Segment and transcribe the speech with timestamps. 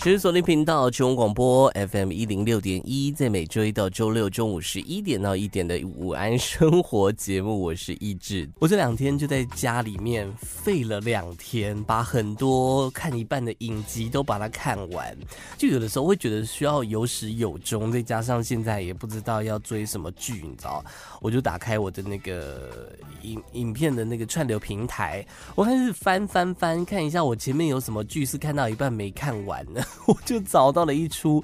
[0.00, 8.48] 持续锁定频道，全国广播 FM 一零六点一，在每周一到周六中午十一点到一点的午安生活节目，我是一志。
[8.60, 15.14] 我这两天就在家里面废了两天，把很多看一半的影集都把它看完。
[15.58, 20.82] 就有的时候会觉得需要有始有终，再加上现在也不知道要追什么剧，你知道，
[21.20, 22.90] 我就打开我的那个
[23.20, 25.22] 影影片的那个串流平台，
[25.54, 29.84] 我开始翻翻翻，看一下我前面有什么剧是看到一半没看完的。
[30.06, 31.42] 我就找到了一出，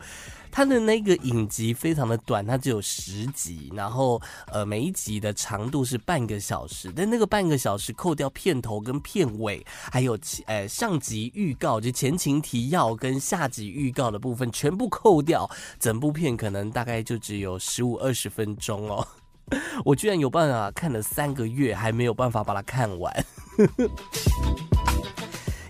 [0.51, 19.07] 它的那个影集非常的短，它只有十集，然后呃每一集的长度是半个小时，但那个半个小时扣掉片头跟片尾，还有呃上集预告就前情提要跟下集预告的部分全部扣掉，整部片可能大概就只有十五二十分钟哦。
[19.85, 23.25] 我居然有办法看了三个月还没有办法把它看完。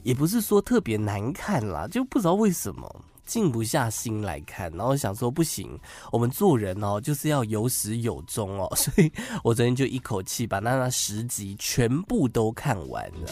[0.07, 5.77] 也不是说特别难看啦，就不知道为什么静不下心来看，然后想说不行，
[6.12, 9.11] 我们做人哦就是要有始有终哦， 所以
[9.43, 13.27] 我昨天就一口气把那那十集全部都看完了，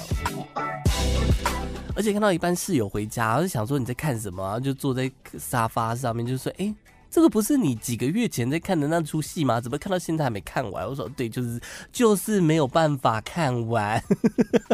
[1.95, 4.59] 而且看到一半室友回家，我就想说你在看什么啊？
[4.59, 5.09] 就坐在
[5.39, 6.75] 沙发上面就说，哎，
[7.09, 9.61] 这个不是你几个月前在看的那出戏吗？
[9.61, 10.85] 怎么看到现在还没看完？
[10.89, 11.61] 我说对，就是
[11.93, 14.03] 就是没有办法看完，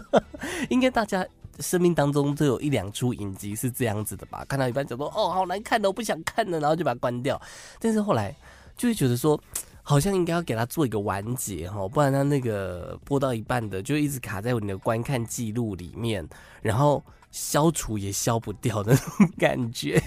[0.70, 1.26] 应该大家。
[1.60, 4.44] 生命当中都有一两出影集是这样子的吧？
[4.48, 7.40] 看到一半就说哦，好难看的，我不想看了，然后就把它关掉。
[7.78, 8.34] 但是后来
[8.76, 9.40] 就会觉得说，
[9.82, 16.26] 好像应该要给它做一个完结哈，不然它那个播到一半的就一直卡在你的观看记录里面，
[16.62, 20.02] 然后消除也消不掉的那种感觉。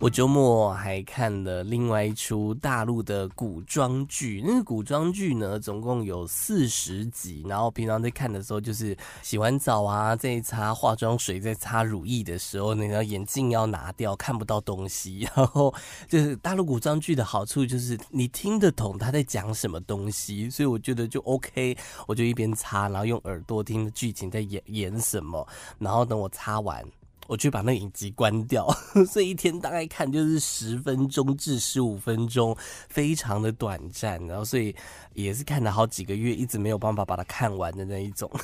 [0.00, 7.44] 我周末还看了另外一出大陆的古装剧，那个古装剧呢，总共有四十集。
[7.48, 15.28] 然后平常在看的时候，就是洗完澡啊，在擦化妆水、在擦乳液的时候，那个眼镜要拿掉，看不到东西。
[15.34, 15.74] 然后
[16.06, 21.76] 就是大陆古装剧的好处就是你听得懂他在讲什么东西，所以我觉得就 OK。
[22.06, 25.44] 我就一边擦，然后用耳朵听剧情在演演什么，
[25.80, 26.84] 然后等我擦完。
[27.28, 28.66] 我去把那影集关掉，
[29.06, 32.56] 所以一天大概看就是十分钟至十五分钟，
[32.88, 34.74] 非常的短暂，然后所以
[35.12, 38.30] 也是看了好几个月，一直没有办法把它看完的那一种。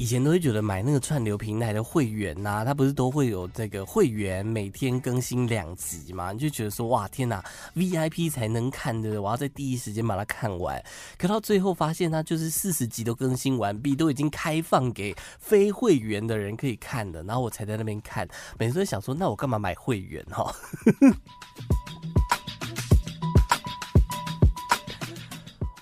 [0.00, 6.30] 以前都会觉得买那个串流平台的会员呐、啊，它不是都会有这个会员每天更新两集嘛？
[6.32, 7.42] 你就觉得说哇天呐
[7.74, 10.80] ，VIP 才能看的，我要在第一时间把它看完。
[11.18, 18.26] 可到最后发现它就是四十集都更新完毕，都已经开放给非会员的人可以看的，然后我才在那边看。
[18.56, 20.54] 每次都想说，那我干嘛买会员哈？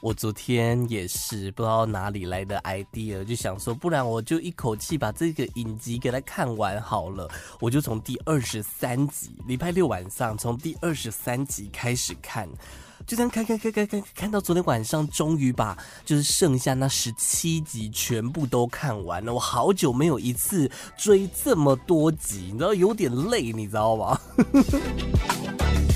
[0.07, 7.29] 我昨天也是不知道哪里来的 idea，就想说，不然我就一口气把这个影集给它看完好了。
[7.59, 12.49] 我就从第二十三集，礼拜六晚上从第二十三集开始看，
[13.05, 19.35] 就这样看看看看看，看到昨天晚上，终于把就是剩下那十七集全部都看完了。
[19.35, 24.21] 我好久没有一次追这么多集，你知道有点累，你知道吗？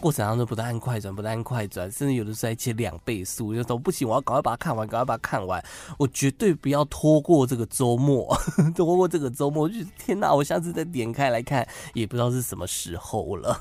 [0.00, 5.62] 过程当中不断快转，不断快转，甚至有的时候还切两倍速，就说不行，我要赶快把它看完，赶快把它看完，
[5.98, 8.34] 我绝对不要拖过这个周末，
[8.74, 13.60] 拖过这个周末，就天哪，我下次再点开来看，也不知道是什么时候了。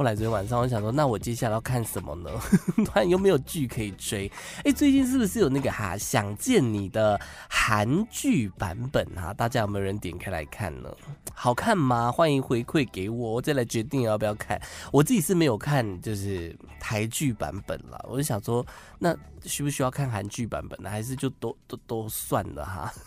[0.00, 2.30] 后来昨天晚上我想说，那我接下来要看什么呢？
[2.86, 4.32] 突然又没有剧可以追。
[4.64, 7.20] 哎、最近是不是有那个哈想见你的
[7.50, 9.34] 韩剧版本啊？
[9.34, 10.88] 大家有没有人点开来看呢？
[11.34, 12.10] 好看吗？
[12.10, 14.58] 欢迎回馈给我，我再来决定要不要看。
[14.90, 18.02] 我自己是没有看，就是台剧版本了。
[18.08, 18.64] 我就想说，
[18.98, 19.14] 那
[19.44, 20.88] 需不需要看韩剧版本呢？
[20.88, 22.90] 还是就都都都算了哈？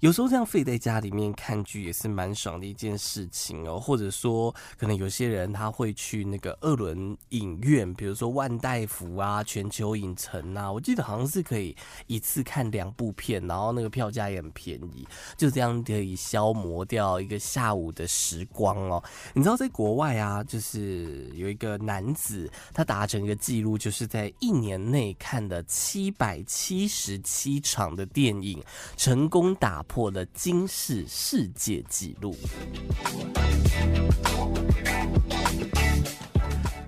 [0.00, 15.04] 有时候这样废在家里面看剧也是蛮爽的一件事情哦，或者说可能有些人他会去那个二轮影院，比如说万代福啊、全球影城啊，我记得好像是可以一次看两部片，然后那个票价也很便宜，
[15.36, 19.02] 就这样可以消磨掉一个下午的时光哦。
[19.34, 28.62] 你知道在国外啊，就是有一个男子他达成一个记录，就是在一年内看了七百七十七场的电影，
[28.96, 32.36] 成功打破了金氏世界纪录。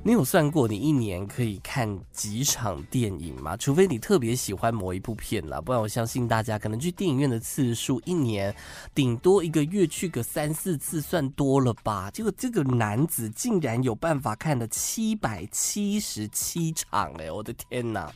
[0.03, 3.55] 你有算过你一年可以看几场电影吗？
[3.55, 8.53] 除非你特别喜欢某一部片啦，不然我相信大家可能去电影院的次数，一年
[8.95, 12.11] 顶多一个月去个三四次算多了吧。
[12.11, 18.11] 结果这个男子竟然有办法看了七百七十七场，哎，我的天哪！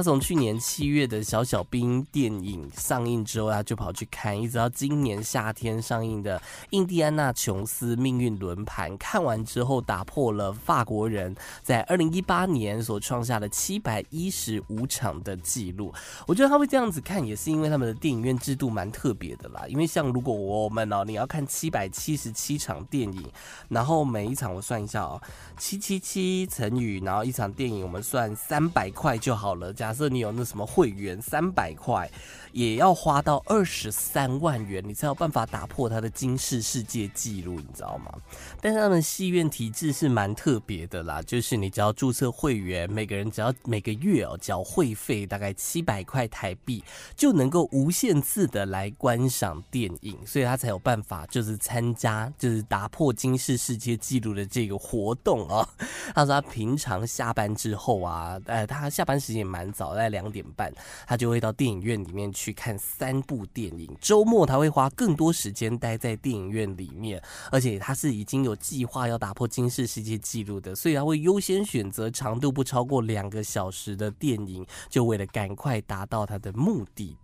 [0.00, 6.38] 他从去年七月的小小兵电影上映之后，他就跑去看，一直到今年夏天上映的
[6.70, 15.92] 《印第安纳琼斯命运轮盘》，看完之后打破了法国人在二零一八年所创下的七百一十五场的记录。
[16.26, 19.66] 我觉得他会这样子看，也是因为他们的电影院制度蛮特别的啦。
[19.68, 23.22] 因为像如果我们哦，你要看七百七十七场电影，
[23.68, 25.20] 然后每一场我算一下哦，
[25.58, 29.70] 七七七乘以，然后一场电影我们算三百块就好了。
[29.90, 32.08] 假设你有那什么会员，三百块。
[32.52, 38.12] 也要花到二十三万元，你才有办法打破他的金氏世界纪录，你知道吗？
[38.60, 46.82] 但是他们戏院体制是蛮特别的啦，就是你只要注册会员，每个人只要每个月哦缴会费，大概七百块台币，
[47.14, 55.66] 就能够无限次的来观赏电影，所以他才有办法就是参加就是打破金氏世界纪录的这个活动哦。
[56.14, 60.72] 他说他平常下班之后啊，呃，他下班时间也蛮早，在两点半，
[61.06, 62.30] 他就会到电影院里面。
[62.40, 67.22] 去看三部电影，周末他会花更多时间待在电影院里面，
[67.52, 77.14] 而且他是已经有计划要打破金氏世界纪录的，所以他会优先选择长度不超过两个小时的电影，就为了赶快达到他的目的。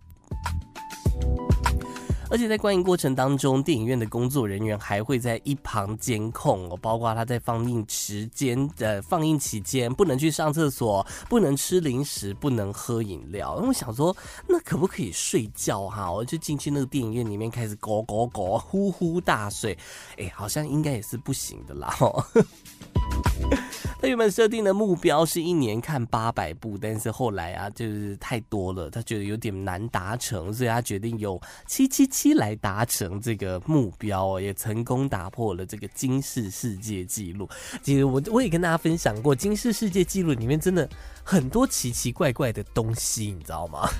[2.29, 13.57] 而且在观影过程当中，电影院的工作人员还会在一旁监控哦，包括他在放映时间的放映期间不能去上厕所，不能吃零食，不能喝饮料。
[13.61, 14.15] 那我想说，
[14.47, 16.11] 那可不可以睡觉哈？
[16.11, 19.77] 我就进去那个电影院里面开始咕咕咕呼呼大睡，
[20.17, 21.95] 哎，好像应该也是不行的啦。
[23.99, 37.49] 他原本设定的目标是一年看八百部，但是后来啊，就是太多了，他觉得有点难达成，所以他决定用七七七来达成这个目标，也成功打破了这个金氏世界纪录。
[37.81, 40.87] 其实我我也跟大家分享过，金氏世界纪录里面真的
[41.23, 43.89] 很多奇奇怪怪的东西，你知道吗？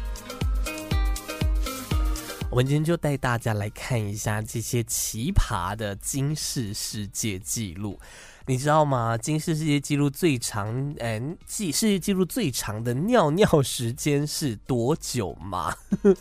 [2.52, 8.00] 我们今天就带大家来看一下这些奇葩的金氏世界纪录。
[8.50, 9.18] 你知道吗？
[9.18, 15.76] 金氏世界纪录最长，嗯，记世界纪录最长的尿尿时间是多久吗？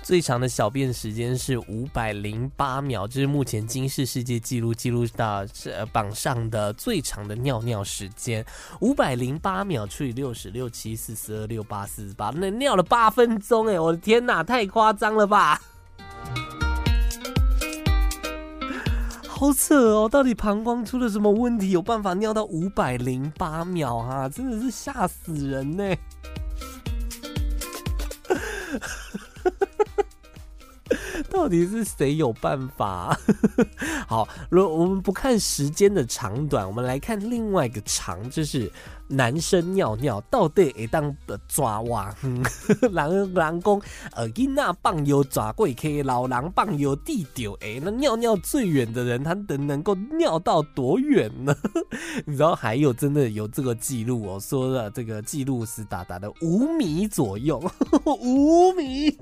[0.00, 8.46] 最长的小便时间是五百零八秒，这是目前金氏世界纪录记录到呃榜上的最长的尿尿时间。
[8.80, 13.80] 五百零八秒除以六十六七四四二六八四十八，那尿了八分钟哎！
[13.80, 15.60] 我的天哪，太夸张了吧！
[19.42, 20.08] 好扯哦！
[20.08, 21.72] 到底膀胱出了什么问题？
[21.72, 24.28] 有办法尿到五百零八秒啊？
[24.28, 25.96] 真的是吓死人呢！
[31.30, 33.18] 到底是谁有办法？
[34.06, 38.70] 好，如我们不看时间的长短，我们来看另外一个长，就是。
[39.08, 41.14] 男生尿尿到底会当
[41.46, 42.14] 抓哇？
[42.22, 47.52] 人人讲，呃，囡仔棒尿抓过去，老人放尿地丢。
[47.60, 51.54] 哎，那尿尿最远的人，他能能够尿到多远呢？
[52.24, 57.62] 你知道还有真的有这个记录哦，说的这个记录是达达的五米左右，
[58.06, 59.14] 五米。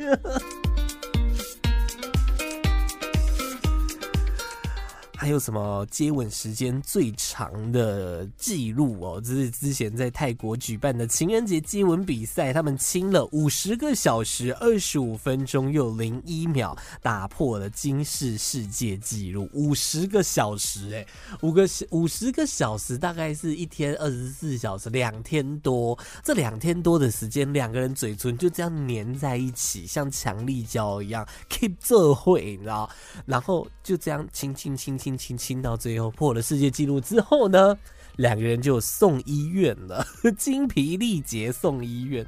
[5.21, 9.21] 还有什么接吻时间最长的记录哦？
[9.23, 19.47] 这是之前在泰国举办的情人节接吻比赛，他们亲了五十个小时二十五分钟又零一秒，打破了金世世界纪录。
[19.53, 21.07] 五十个小时，哎，
[21.43, 25.99] 五个五十个小时大概是一天二十四小时，两天多。
[26.25, 32.89] 这两天多的时间，两个人嘴唇就这样粘在一起，像强力胶一样 keep 这会，你知道？
[33.27, 35.10] 然后就这样亲亲亲亲。
[35.17, 37.77] 亲亲到最后破了世界纪录之后呢，
[38.17, 42.27] 两个人就送医院了， 精疲力竭送医院。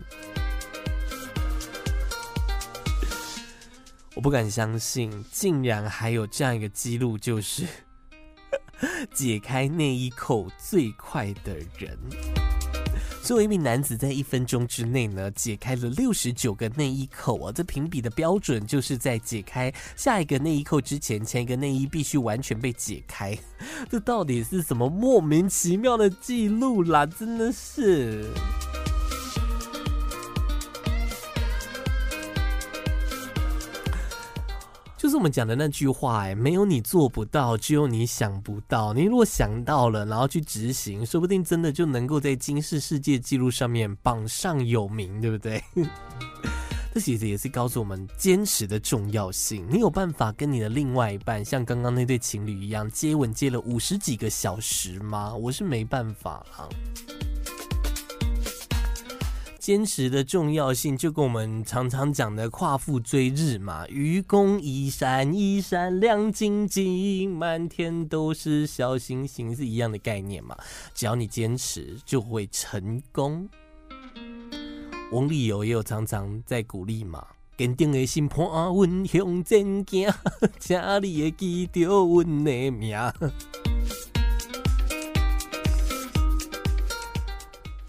[4.14, 7.66] 我不敢相信，竟然还有这样一个记录，就是
[9.14, 11.98] 解开内衣扣最快的人。
[13.22, 17.52] 作为一名男子，在一分钟之内呢，解开了六十九个内衣扣啊！
[17.52, 23.38] 这评比的标准就是在解开下一个内衣扣之前，前一个内衣必须完全被解开。
[23.88, 27.06] 这到底是什么莫名其妙的记录啦？
[27.06, 28.24] 真的是。
[35.12, 38.94] 是我们讲的那句话，哎，没有你做不到，只有你想不到。
[38.94, 45.62] 你如果想到了，然后去执行，说不定真的就能够在金世世界纪录上面榜上有名，对不对？
[46.94, 49.66] 这其实也是告诉我们坚持的重要性。
[49.70, 55.34] 你有办法跟你的另外一半像刚刚那对情侣一样接吻接了五十几个小时吗？
[55.34, 56.68] 我是没办法了。
[59.62, 70.56] 坚持的重要性，就跟我们常常讲的夸父追日嘛，愚公移山，移山亮晶晶，满天都是小星星，是一样的概念嘛。
[70.92, 73.48] 只要你坚持，就会成功。
[75.12, 77.24] 翁立友也有常常在鼓励嘛，
[77.56, 78.38] 坚定的心伴
[78.74, 80.12] 阮向前行，
[80.58, 82.98] 请你会记着阮的名。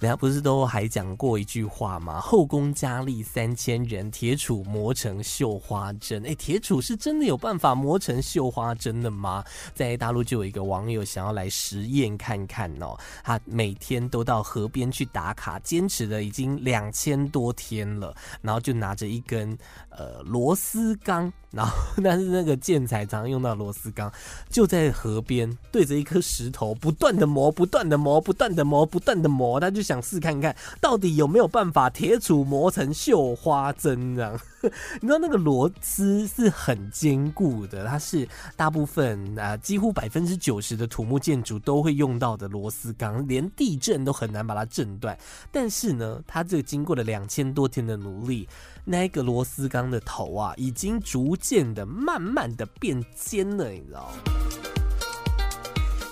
[0.04, 2.20] 人家不是都还讲过一句话吗？
[2.20, 6.22] 后宫佳丽三千人，铁杵磨成绣花针。
[6.28, 9.42] 哎，铁杵是真的有办法磨成绣花针的吗？
[9.74, 19.58] 在大陆就有一个网友想要来实验看看哦，他每天都到河边去打卡，坚持了已经两千多天了，然后就拿着一根
[19.90, 24.12] 呃螺丝钢，然后但是那个建材常常用到螺丝钢，
[24.50, 29.93] 就在河边对着一颗石头不断的磨，不断的磨，不断的磨，不断的磨，他就想。
[29.94, 34.40] 想试看看到底有没有办法铁杵磨成绣花针这样？
[35.02, 45.16] 你知道那个螺丝是很坚固的，它是大部分啊几乎百分之九十的土木建筑都会用到的螺丝钢，连地震都很难把它震断。
[45.52, 48.48] 但是呢，它这经过了两千多天的努力，
[48.86, 54.12] 那个螺丝钢的头啊，已经逐渐的、慢慢的变尖了，你知道？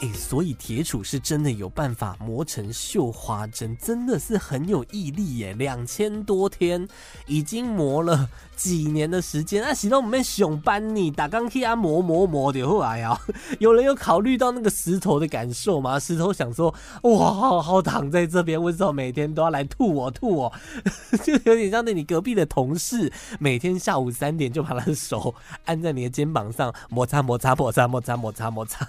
[0.01, 5.53] 哎，所以铁杵是真的有办法磨成绣花针，真的是很有毅力耶！
[5.53, 6.87] 两千多天，
[7.27, 8.27] 已经磨了
[8.61, 9.63] 几年的时间。
[9.63, 13.19] 那洗到我们熊班你打钢铁啊，磨磨磨的后来呀，
[13.57, 15.99] 有人有考虑到那个石头的感受吗？
[15.99, 20.53] 石头想说，哇，好好躺在这边，为什么每天都要来吐我吐我？
[21.23, 25.33] 就有点像那你隔壁的同事，每天下午三点就把他的手
[25.65, 28.87] 按在你的肩膀上摩擦摩擦摩擦摩擦摩擦摩擦。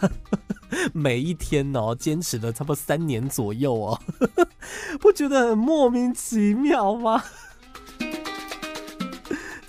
[0.92, 4.00] 每一天哦，坚持了差不多三年左右哦，
[5.00, 7.22] 不觉得很莫名其妙吗？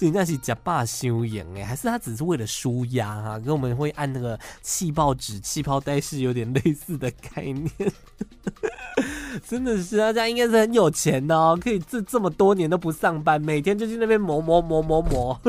[0.03, 3.39] 人家是假霸修养哎，还是他只是为了舒压啊？
[3.39, 7.69] 跟我们会按那个气泡纸、气泡袋是有点类似的概念。
[9.47, 15.41] 真的是啊，这样应该是很有钱哦，可以这这么多年都不上班，每天就去那边磨磨磨磨磨。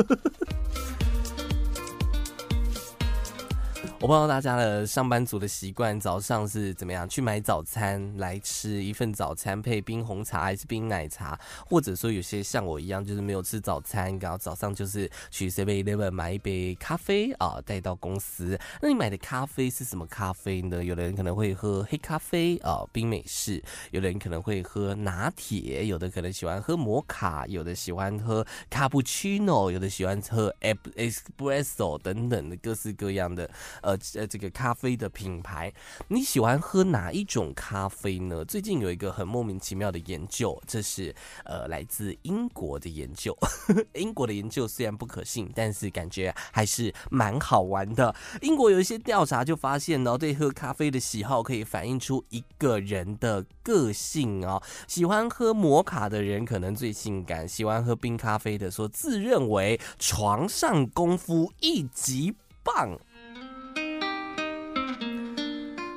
[4.05, 7.09] 我不知道大家的上班族的习惯，早上是怎么样？
[7.09, 11.35] 去买早餐来吃一份早餐，配冰红茶还是冰奶茶？
[11.65, 18.55] 或者说有些像我一样，就是没有吃早餐，然后早上就是去 Seven Eleven 买一杯咖啡啊，带到公司。
[18.79, 20.83] 那你买的咖啡是什么咖啡呢？
[20.83, 23.59] 有的人可能会喝黑咖啡啊，冰美式；
[23.89, 33.49] 有的人可能会喝拿铁；有的可能喜欢喝摩卡；有的喜欢喝卡布奇诺；有的喜欢喝 Espresso 等等的各式各样的
[33.81, 33.94] 呃。
[34.15, 35.73] 呃，这个咖啡的品牌，
[36.07, 38.43] 你喜欢喝哪一种咖啡呢？
[38.45, 43.35] 最近有一个很莫名其妙的研究，这是呃来自英国的研究。
[43.93, 48.15] 英国的研究虽然不可信，但是感觉还是蛮好玩的。
[48.41, 54.61] 英国有一些调查就发现呢，对喝咖啡的喜好可以反映出一个人的个性哦。
[54.87, 62.33] 喜欢喝摩卡的人可能最性感，喜欢喝冰咖啡的说自认为床上功夫一级
[62.63, 62.97] 棒。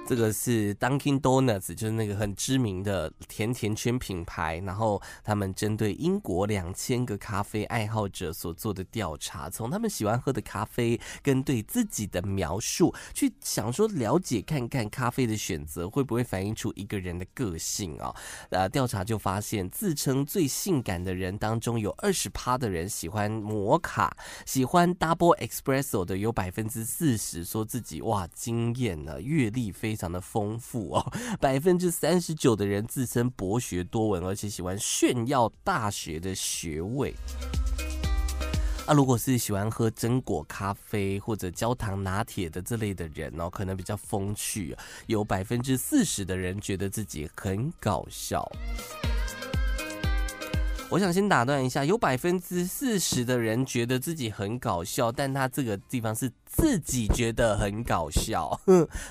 [0.08, 4.56] 这个是 Dunkin' Donuts，就是那个很知名的甜甜圈品牌。
[4.64, 18.10] 然后他们针对英国两千个咖啡爱好者所做的调查，从他们喜欢喝的咖啡跟对自己的描述，去想说了解看看咖啡的选择会不会反映出一个人的个性啊？
[18.48, 31.12] 呃，调查就发现，自称最性感的人当中有二十趴的人喜欢摩卡，喜欢 Double Espresso 的有百分之四十说自己哇惊艳了，阅历非常的丰富哦。
[31.38, 37.12] 百分之三十九的人自称博学多闻，而且喜欢炫耀大学的学位。
[38.86, 44.74] 啊，如果是喜欢喝榛果咖啡或者焦糖拿铁的这类的人哦，可能比较风趣。
[45.08, 48.50] 有百分之四十的人觉得自己很搞笑。
[50.90, 58.58] 我想先打断一下，有百分之四十的人觉得自己很搞笑，但他这个地方是自己觉得很搞笑，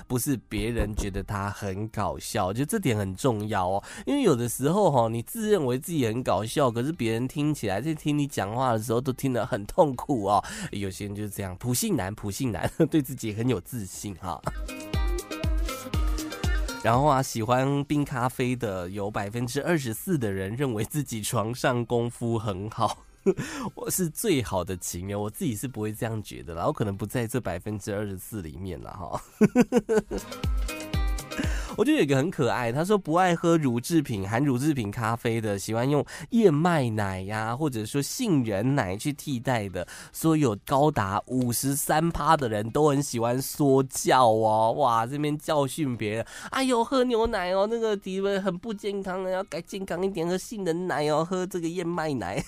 [0.08, 2.52] 不是别人觉得他很搞笑。
[2.52, 10.44] 就这点很重要哦，因为有的时候哈，你自认为自己很搞笑，可是别人听起来在听你讲话的时候都听得很痛苦哦。
[10.72, 14.40] 有些人就是这样，普信男，普信男， 对自己很有自信哈。
[16.84, 23.04] 然后啊，喜欢冰咖啡的有百分之二十四的人认为自己床上功夫很好，
[23.74, 29.20] 我是最好的情缘，我自己是不会这样觉得，然后可能不在这百分之二十四里面了哈。
[31.78, 52.44] 我觉得有一个很可爱，他说不爱喝乳制品、含乳制品咖啡的，喜欢用燕麦奶呀、或者说杏仁奶去替代的，说有高达五十三趴的人都很喜欢说教哦，哇，这边教训别人，哎呦，喝牛奶哦，那个体温很不健康，要改健康一点，喝杏仁奶哦，喝这个燕麦奶。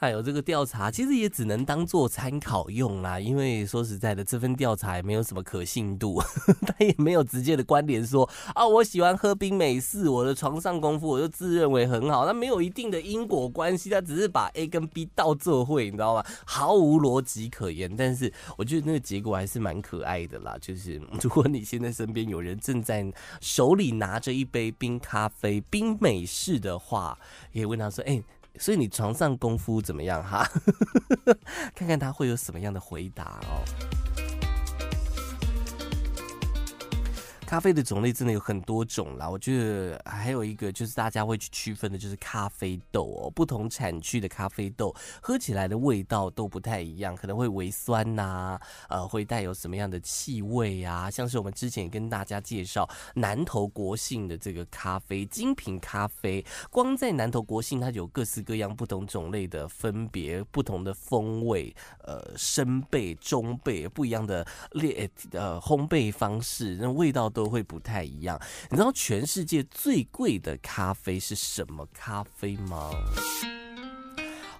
[0.00, 6.22] 还有，这个调查其实也只能当做参考用啦，因为说实在的，这份调查也没有什么可信度，
[6.64, 16.24] 他也没有直接的关联说啊，我喜欢喝冰美式，我的床上功夫我就自认为很好，那没有一定的因果关系，他只是把 A 跟 B 倒做会，你知道吗？
[16.46, 17.92] 毫无逻辑可言。
[17.96, 23.04] 但是我觉得那个结果还是蛮可爱的啦，就是如果你现在身边有人正在
[23.40, 27.18] 手里拿着一杯冰咖啡、冰美式的话，
[27.52, 28.22] 也问他说，哎。
[28.58, 30.46] 所以你床上功夫怎么样哈？
[31.74, 33.64] 看看他会有什么样的回答哦。
[37.48, 51.10] 咖啡的种类真的有很多种啦，我觉得还有一个就是大家会去区分的，就是咖啡豆哦，不同产区的咖啡豆喝起来的味道都不太一样，可能会微酸呐、呃，会带有什么样的气味啊？
[51.10, 61.74] 像是我们之前跟大家介绍南投国信的这个咖啡精品咖啡，光在南投国信它有各式各样不同种类的分别不同的风味，
[62.04, 67.32] 呃，深焙、中焙不一样的烈呃烘焙方式，那味道。
[67.38, 68.36] 都会不太一样。
[68.68, 72.90] 你知道全世界最贵的咖啡是什么咖啡吗？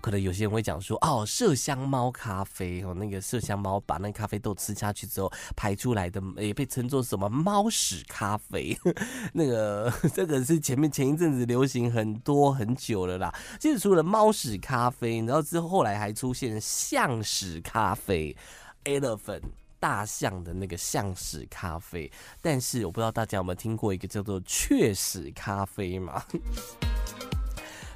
[0.00, 8.78] 可能有些人会讲说，哦，麝香猫咖啡哦，那个麝香猫把那咖啡豆吃下去之后排出来的，也被称作什么猫屎咖啡。
[9.34, 13.34] 那个 这个是前面前一阵子流行很多很久了啦。
[13.58, 18.36] 其实除了猫屎咖啡，然后之后后来还出现象屎咖啡
[18.84, 19.42] （elephant）。
[19.80, 22.10] 大象的那个象屎咖啡，
[22.40, 26.24] 但是我不知道大家有没有听过一个叫做雀屎咖啡嘛？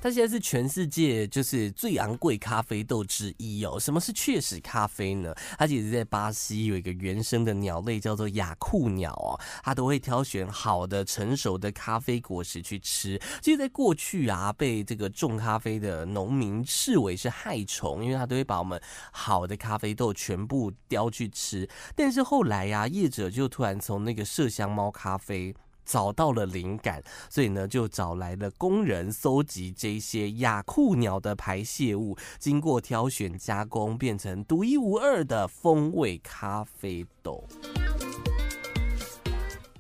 [0.03, 3.79] 它现在是全世界就是最昂贵咖啡豆之一哦。
[3.79, 5.33] 什么是雀屎咖啡呢？
[5.57, 13.17] 它其实在巴西有一个原生的鸟类叫做雅库鸟哦，它都会挑选好的成熟的咖啡果实去吃。
[13.41, 21.69] 其实，在过去啊，被这个种咖啡的农民视为是害虫，因为它都会把我们好的咖啡豆全部叼去吃。
[21.95, 25.55] 但是后来呀、啊，业者就突然从那个麝香猫咖啡。
[25.85, 37.45] 找到了灵感，所以呢，就找来了工人搜集这些雅库鸟的排泄物，经过挑选加工，变成独一无二的风味咖啡豆。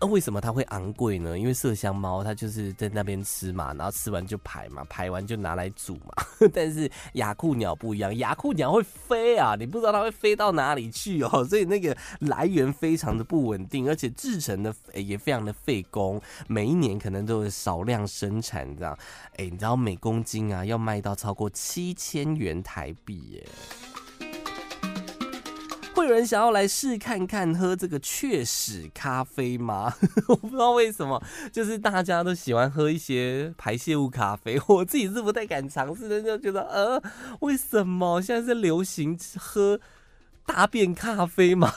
[0.02, 1.38] 那为什么它会昂贵呢？
[1.38, 6.12] 因为麝香猫它就是在那边吃嘛，然后吃完就排嘛，排完就拿来煮嘛。
[6.52, 18.98] 但是雅库鸟不一样，雅库鸟会飞啊，你不知道它会飞到哪里去哦， 所以那个来源非常的不稳定，而且制成的也非常的费工，每一年可能都有少量生产这样。
[19.36, 23.46] 哎，你知道每公斤啊要卖到超过七千元台币耶。
[26.02, 29.94] 会有人想要来试看看喝这个雀屎咖啡吗？
[30.26, 37.00] 我不知道为什么，就是大家都喜欢喝一些排泄物咖啡，我自己是不太敢尝试的，就觉得呃，
[37.40, 39.78] 为什么现在是流行喝
[40.44, 41.72] 大便咖啡吗？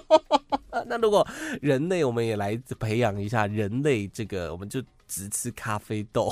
[0.86, 1.26] 那如果
[1.62, 6.30] 人类，我们也来培养一下人类这个，我们就只吃咖啡豆，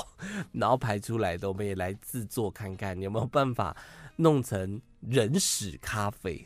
[0.51, 3.75] 然后排出来的，我们也来制作看看有没有办法
[4.15, 4.81] 弄成。
[5.07, 6.43] 人屎咖啡，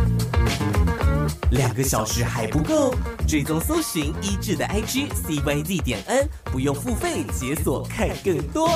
[1.52, 2.94] 两个小时还不够，
[3.28, 8.70] 追踪搜寻一致的 IG CYZ 点 N，不用付费解锁看更多。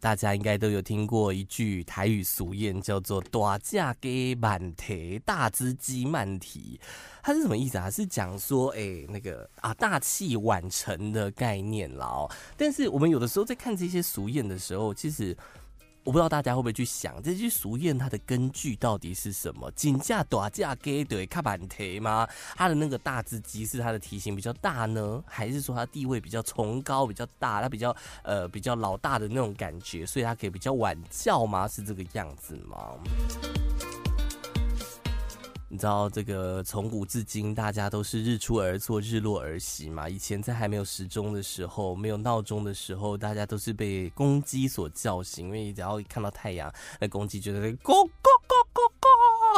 [0.00, 6.78] 大家应该都有听过一句台语俗谚，叫做“大只鸡慢提，大只鸡慢提”。
[7.22, 7.90] 它是什么意思啊？
[7.90, 12.06] 是讲说，哎、欸，那个啊，大器晚成的概念啦。
[12.06, 15.36] 哦，但是我们有的时候在看这些俗谚的时候，其实。
[16.06, 19.68] 我不知道大家会不会去想这句俗谚它的根据到底是什么？
[19.72, 22.28] 金价大价给对卡板提吗？
[22.54, 31.66] 它的那个大只鸡是它的体型比较大呢，还是说它地位比较崇高、比较大，它比较呃比较老大的那种感觉，所以它可以比较晚叫吗？
[31.66, 32.94] 是这个样子吗？
[35.68, 40.08] 你知道这个从古至今，大家都是日出而作，日落而息嘛。
[40.08, 48.45] 以前在还没有时钟的时候，没有闹钟的时候，大家都是被公鸡所叫醒，因为只要一看到太阳，那公鸡就在那咕咕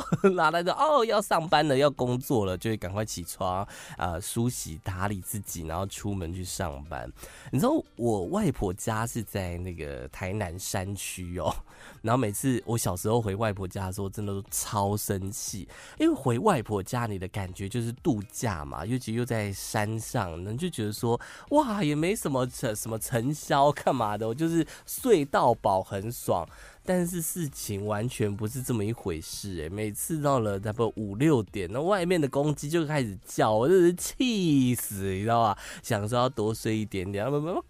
[0.09, 3.66] 咕咕咕，拿来的哦，要上班了，要工作了，就会赶快起床
[3.97, 7.11] 啊，梳洗打理自己，然后出门去上班。
[7.51, 11.55] 你知道我外婆家是在那个台南山区哦。
[12.03, 15.68] 然后每次我小时候回外婆家的时候，真的都超生气，
[15.99, 26.47] 因为回外婆家你的感觉就是度假嘛，尤其又在山上，你就觉得说哇，也没什么什什么尘嚣干嘛的，我就是睡到饱很爽。
[26.88, 35.59] 但是事情完全不是这么一回事哎，每次到了差不多五六点，那外面的公鸡就开始叫，我真是气死，你知道吧？
[35.83, 37.61] 想说要多睡一点点，他们呱呱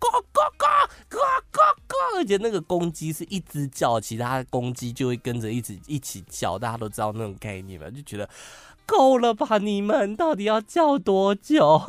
[0.57, 0.65] 呱
[1.09, 1.19] 呱
[1.51, 7.91] 呱呱，而且那个公鸡是一直叫，其他公鸡就会跟着一直一起叫，大家都知道那种概念吧？
[7.91, 8.31] 就觉得
[8.87, 9.59] 够了吧？
[9.59, 11.83] 你们到底要叫多久？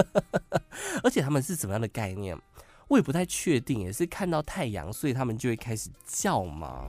[1.02, 2.38] 而且他们是什么样的概念？
[2.90, 6.88] 我也不太确定，也是看到太阳，所以他们就会开始叫吗？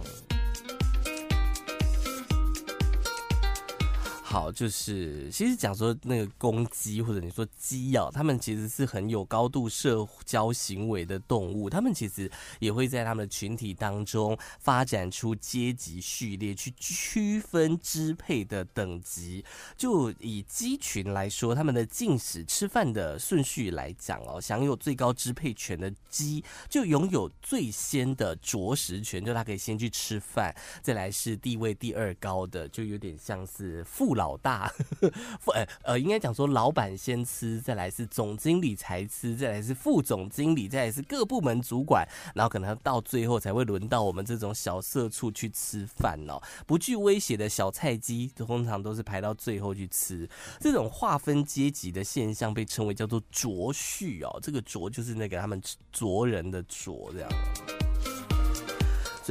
[4.32, 19.44] 好，就是其实讲说那个公鸡或者你说鸡啊，他们其实是很有高度社交行为的动物，他们其实也会在他们的群体当中发展出阶级序列，去区分支配的等级。
[19.76, 34.21] 就以鸡群来说，他们的进食吃饭的顺序来讲哦，享有最高支配权的鸡就拥有最先的啄食权，就它可以先去吃饭，再来是地位第二高的，就有点像是富老。
[34.22, 34.72] 老大，
[35.52, 46.40] 呃呃，应该讲说，老板先吃，再来是总经理才吃，再来是副总经理，再来是各部门主管，然后可能到最后才会轮到我们这种小社畜去吃饭哦。
[46.68, 50.30] 不具威胁的小菜鸡，通常都是排到最后去吃。
[50.60, 54.40] 这种划分阶级的现象被称为叫做卓序哦。
[54.40, 55.60] 这个卓就是那个他们
[55.92, 57.81] 卓人的卓，这样。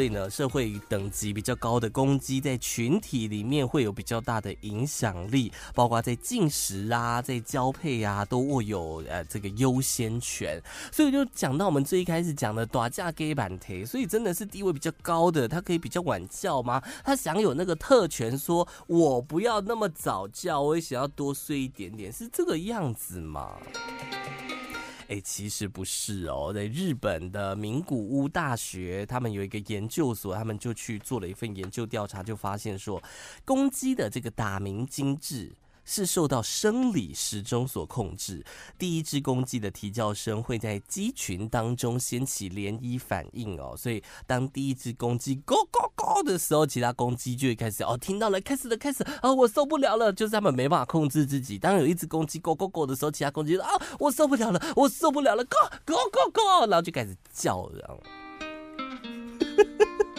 [0.01, 10.59] 所以呢，社会等级比较高的公鸡在群体里面会有比较大的影响力，包括在进食啊、在交配啊，都握有呃这个优先权。
[10.91, 16.83] 所以就讲到我们最一开始讲的大只鸡板腿，所以真的是地位比较高的，他可以比较晚叫吗？
[17.05, 23.59] 他享有那个特权，说我不要那么早叫，我也想要多睡一点点，是这个样子吗？
[25.11, 33.03] 哎、其实不是哦，在日本的名古屋大学，他们有一个研究所，他们就去做了一份研究调查，就发现说，
[33.45, 35.51] 公鸡的这个打鸣精致。
[35.91, 38.45] 是受到生理时钟所控制。
[38.79, 51.59] 第一只公鸡的啼叫声会在鸡群当中掀起涟漪反应哦，所以当第一只公鸡 go go go 的时候，其他公鸡就会开始哦，听到了，开始了，开始啊，我受不了了，就是他们没办法控制自己。
[51.59, 57.99] 当有一只公鸡 go go go 的时候，其他公鸡啊，我受不了了，我受不了了，go go go go，，然后就开始叫，这样。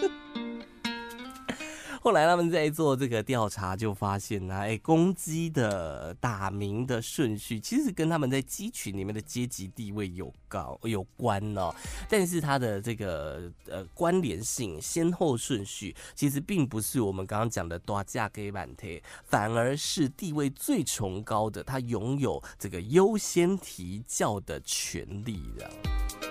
[2.04, 11.72] 后来他们在做这个调查，就发现呢，哎，公鸡的打鸣的顺序其实跟他们在鸡群里面的阶级地位有高有关哦。
[12.10, 26.31] 但是它的这个呃关联性先后顺序，其实并不是我们刚刚讲的大只鸡慢提，反而是地位最崇高的，它拥有这个优先啼叫的权利的。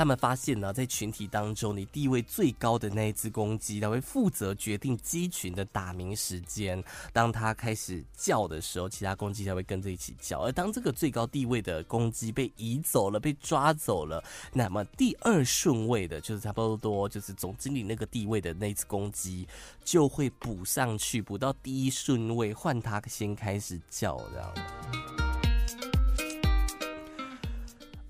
[0.00, 6.82] 他们发现呢，在群体当中，你地位最高的那一只公鸡，它会负责决定鸡群的打鸣时间。
[7.12, 10.40] 当它开始叫的时候，其他公鸡才会跟着一起叫。
[10.40, 19.46] 而当这个最高地位的公鸡被移走了、被抓走了，那么第二顺位的，就是差不多就是总经理那个地位的那只公鸡，
[19.84, 25.19] 就会补上去，补到第一顺位，换它先开始叫，这样。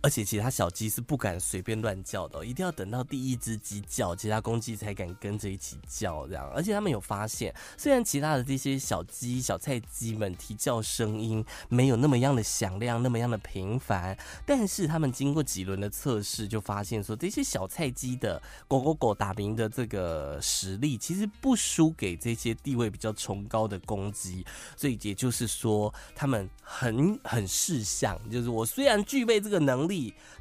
[0.03, 6.27] 而且其他小鸡是不敢随便乱叫的，一定要等到第一只鸡叫，其他公鸡才敢跟着一起叫。
[6.27, 24.47] 这样，而且他们有发现，虽然其他的这些小鸡、小菜鸡们啼叫声音没有那么样的响亮，那么样的频繁，但是他们经过几轮的测试，就发现说，这些小菜鸡的“狗狗狗”打鸣的这个实力，其实不输给这些地位比较崇高的公鸡。
[24.79, 29.90] 所以也就是说，他们很很识相，就是我虽然具备这个能力。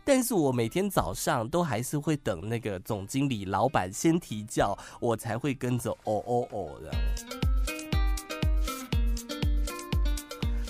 [0.04, 6.92] 但是我每天早上都还是会等那个总经理、老板先提叫，我才会跟着哦哦哦的。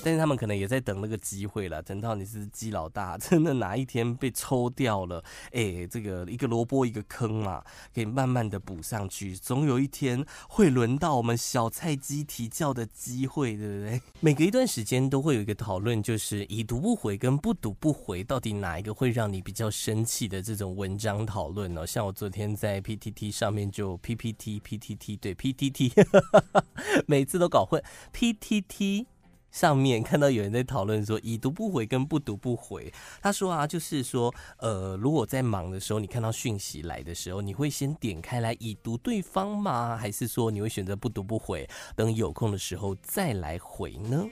[0.04, 14.02] 但是他们可能也在等那个机会了，等到你是鸡老大， 真的哪一天被抽掉了，哎、这个一个萝卜一个坑嘛，可以慢慢的补上去，总有一天会轮到我们小菜鸡啼叫的机会，对不对？
[14.20, 21.86] 每隔一段时间都会有一个讨论，就是已读不回跟不读不回，到底哪一个会让你比较生气的这种文章讨论呢？
[21.86, 25.92] 像我昨天在 PTT 上面就 PPT PTT 对 PTT，
[27.06, 27.84] 每次都搞混
[28.14, 29.06] PTT。
[29.52, 39.98] 上面看到有人在讨论说 已读不回跟不读不回，他说啊，就是说，呃，如果在忙的时候，你看到讯息来的时候，你会先点开来已读对方吗？
[39.98, 44.26] 还是说你会选择不读不回，等有空的时候再来回呢？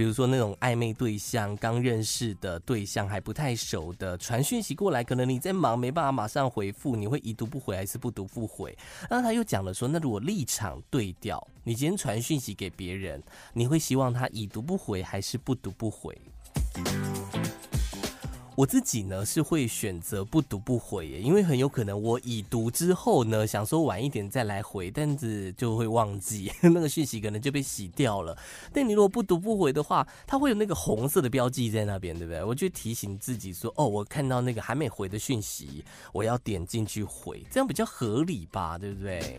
[0.00, 8.74] 比如说那种暧昧对象、刚认识的对象还不太熟的，传讯息过来，可能你在忙，没办法马上回复，你会已读不回还是不读不回？
[9.10, 16.18] 那他又讲了说，那如果立场对调，你今天传讯息给别人，你会希望他已读不回还是不读不回？
[18.60, 28.36] 我自己呢是会选择不读不回耶，因为很有可能我已读之后呢，想说晚一点再来回，但是就会忘记 那个讯息可能就被洗掉了。
[28.70, 32.44] 但你如果不读不回的话，它会有那个红色的标记在那边，对不对？
[32.44, 39.38] 我就提醒自己说，哦，我看到那个还没回的讯息，我要点进去回，这样比较合理吧，对不对？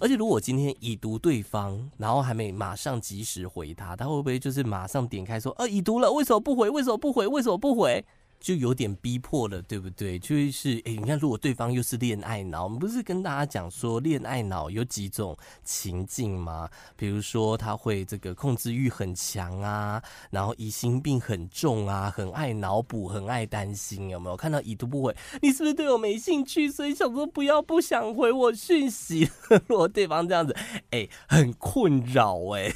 [0.00, 6.70] 而且如果今天已读对方，然后还没马上及时回他，他会不会就是马上点开说，呃，已读了，为什么不回？
[6.70, 7.26] 为什么不回？
[7.26, 8.02] 为什么不回？
[8.40, 10.18] 就有点逼迫了，对不对？
[10.18, 16.68] 就是，哎、你看，如果对方又是恋爱脑，我们不是跟大家讲说，恋爱脑有几种情境吗？
[16.96, 24.36] 比如说，他会这个控制欲很强啊，然后疑心病很重啊，很爱脑补，很爱担心，有没有？
[24.36, 26.70] 看到已读不回，你是不是对我没兴趣？
[26.70, 29.28] 所以想说不要不想回我讯息。
[29.66, 30.56] 如果对方这样子，
[30.90, 32.72] 哎、很困扰，哎。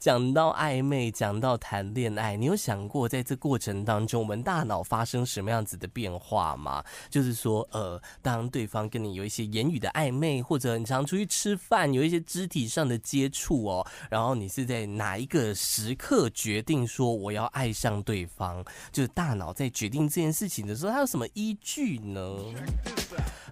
[0.00, 6.82] 讲到暧昧，讲到谈恋爱，你有想过在这过程当中，我们大脑发生什么样子的变化吗？
[7.10, 18.64] 就是说，呃，当对方跟你有一些言语的暧昧，或者你常出去吃饭，有一些肢体上的接触哦，然后你是在哪一个时刻决定说我要爱上对方？
[18.90, 22.38] 就是大脑在决定这件事情的时候，它有什么依据呢？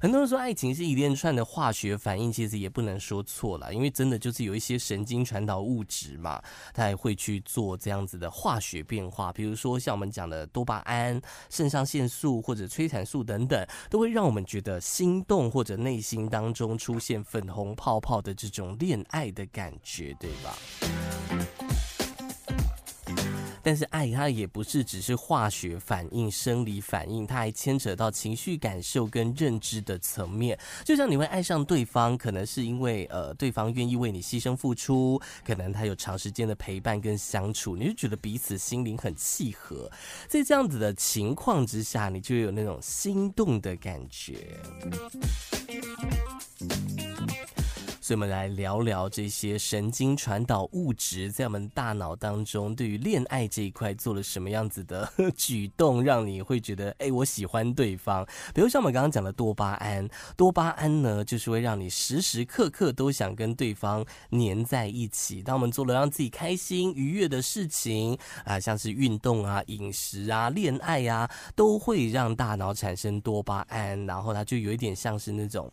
[0.00, 6.40] 很多人说爱情是一连串的化学反应，其实也不能说错了，因为真的就是有一些神经传导物质嘛，
[6.72, 9.32] 它也会去做这样子的化学变化。
[9.32, 21.67] 比如说像我们讲的多巴胺、肾上腺素或者催产素等等，都会让我们觉得心动或者内心当中出现粉红泡泡的这种恋爱的感觉，对吧？
[23.68, 30.58] 但是爱它也不是只是化学反应、生理反应，它还牵扯到情绪感受跟认知的层面。
[30.86, 39.90] 就像你会爱上对方，可能是因为呃对方愿意为你牺牲付出，可能他有长时间的陪伴跟相处，你就觉得彼此心灵很契合。
[40.28, 44.56] 在这样子的情况之下，你就有那种心动的感觉。
[48.08, 58.26] 所以我们来聊聊这些神经传导物质在我们大脑当中对于恋爱这一块做了什么样子的举动，让你会觉得哎，我喜欢对方。
[58.54, 65.42] 比如像我们刚刚讲的多巴胺，多巴胺呢就是会让你时时刻刻都想跟对方黏在一起。
[65.42, 75.70] 当我们做了让自己开心愉悦的事情啊，像是运动啊、饮食啊、恋爱啊，都会让大脑产生多巴胺，然后它就有一点像是那种。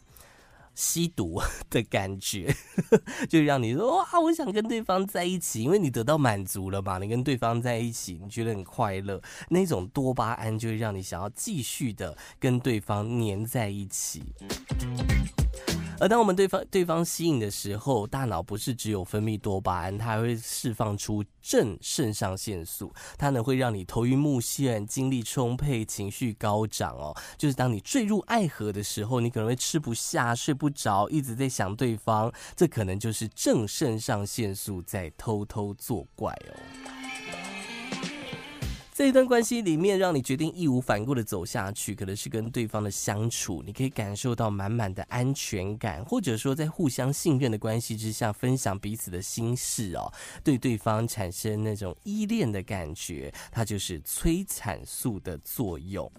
[0.75, 2.53] 吸毒的感觉，
[3.27, 14.21] 就让你说哇，我想跟对方在一起，因为你得到满足了嘛，你跟对方在一起，你觉得很快乐，那种多巴胺就会让你想要继续的跟对方黏在一起。
[15.99, 27.15] 而当我们对方对方吸引的时候，大脑不是只有分泌多巴胺，它还会释放出正肾上腺素，它呢会让你头晕目眩、精力充沛、情绪高涨哦。
[27.37, 37.54] 就是当你坠入爱河的时候，你可能会吃不下、睡不着，一直在想对方，这可能就是正肾上腺素在偷偷作怪哦。
[38.95, 50.09] 这一段关系里面，让你决定义无反顾的走下去，可能是跟对方的相处，你可以感受到满满的安全感，或者说在互相信任的关系之下，分享彼此的心事哦，
[50.45, 56.09] 对对方产生那种依恋的感觉，它就是催产素的作用。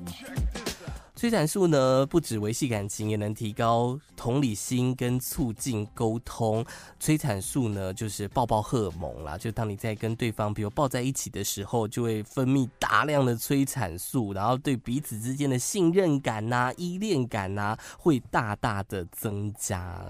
[1.17, 6.63] 催产素呢，不止维系感情，也能提高同理心跟促进沟通。
[7.01, 20.05] 催产素呢，就是抱抱荷尔蒙啦，就当你在跟对方，比如抱在一起的时候，就会分泌大量的催产素，然后对彼此之间的信任感呐、依恋感呐、啊，会大大的增加。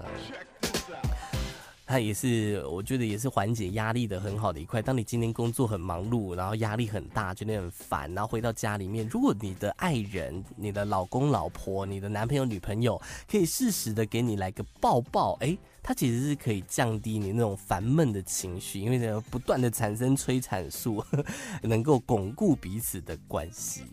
[1.87, 4.81] 它也是，我觉得也是缓解压力的很好的一块。
[4.81, 21.01] 当你今天工作很忙碌，然后压力很大，觉得很烦，然后回到家里面，如果你的爱人、你的老公、老婆、你的男朋友、女朋友可以适时的给你来个抱抱，哎，它其实是可以降低你那种烦闷的情绪，因为呢，不断的产生催产素，
[21.63, 23.85] 能够巩固彼此的关系。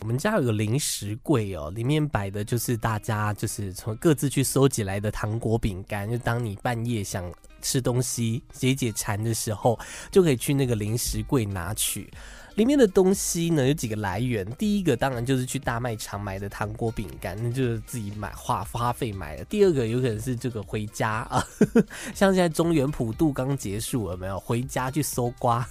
[0.00, 7.32] 我们家有个零食柜哦，里面摆的就是大家就是从各自去收集来的糖果饼干，就当你半夜想
[7.62, 9.78] 吃东西解解馋的时候，
[10.10, 12.12] 就可以去那个零食柜拿取。
[12.56, 19.44] 里面的东西呢，有几个来源，第一个当然就是去大卖场买的糖果饼干，那就是自己买花花费买的。
[19.44, 21.46] 第二个有可能是这个回家啊，
[22.14, 24.40] 像现在中原普渡刚结束了没有？
[24.40, 25.66] 回家去搜刮，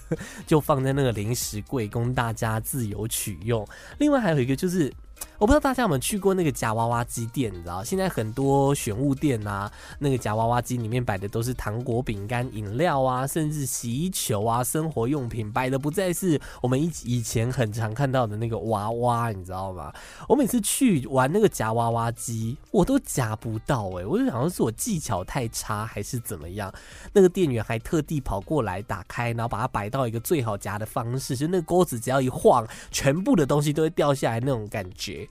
[0.48, 3.68] 就放在那个零食柜供大家自由取用。
[3.98, 4.94] 另外还有一个就是。
[5.38, 7.84] 我不知道大家有没有去过那个夹娃娃机店，你知道？
[7.84, 9.70] 现在很多选物店啊，
[10.00, 19.94] 那个夹娃娃机里面摆的都是糖果、饼干、饮料啊，甚至洗衣球啊、生活用品，摆的不再是我们以以前很常看到的那个娃娃，你知道吗？
[20.30, 26.74] 我每次去玩那个夹娃娃机，我都夹不到哎、我就想说是我技巧太差还是怎么样？
[27.12, 35.25] 那个店员还特地跑过来打开，然后把它摆到一个最好夹的方式，就那个钩子只要一晃，全部的东西都会掉下来那种感觉。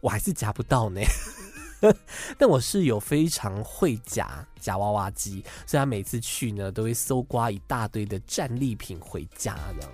[0.00, 1.00] 我还是夹不到呢，
[2.38, 9.88] 但我室友非常会夹夹娃娃机，所以他每次去呢都会搜刮一大堆的战利品回家的。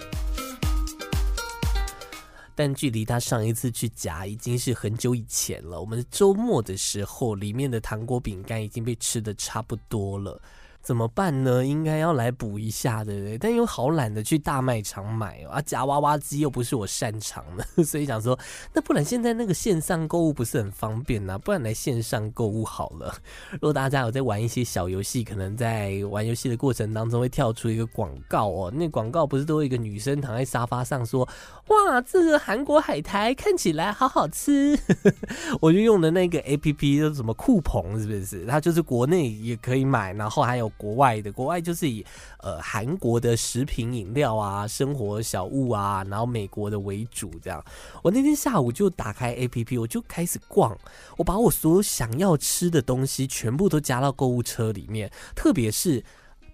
[2.58, 5.78] 但距离他上一次去夹已经是很久以前了。
[5.78, 10.40] 我们周末的时候，里面的糖果饼干已经被吃得差不多了。
[10.86, 11.66] 怎么办呢？
[11.66, 13.36] 应该要来补一下，对不对？
[13.36, 18.38] 但又好懒得去大卖场买哦，啊，夹娃娃机又不是我擅长的， 所以想说，
[18.72, 21.36] 那不然现在那个线上购物不是很方便呢？
[21.40, 23.12] 不然来线上购物好了。
[23.54, 31.28] 如果大家有在玩一些小游戏，可能在玩游戏的过程当中会跳出一个广告哦，那广告不是都有一个女生躺在沙发上说
[31.66, 34.78] ：“哇，这个韩国海苔看起来好好吃。
[35.60, 38.46] ”我就用的那个 APP 叫什么酷鹏，是不是？
[38.46, 40.70] 它就是国内也可以买，然后还有。
[40.76, 42.04] 国外的，国外就是以
[42.38, 47.64] 呃韩国的食品饮料啊、生活小物啊，然后美国的为主这样。
[48.02, 50.76] 我那天下午就打开 APP，我就开始逛，
[51.16, 56.04] 我把我所有想要吃的东西全部都加到购物车里面，特别是。